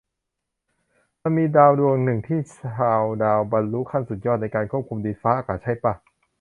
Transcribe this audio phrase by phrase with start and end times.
[1.21, 5.93] มันมีดาวดวงนึง ที่ชาวดาวบรรลุขั้นสุดยอดในการควบคุมดินฟ้าอากาศใช่ป่ะ?